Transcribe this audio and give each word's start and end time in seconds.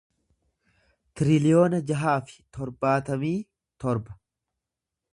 tiriliyoona 1.21 1.81
jaha 1.91 2.15
fi 2.31 2.41
torbaatamii 2.57 3.37
torba 3.85 4.21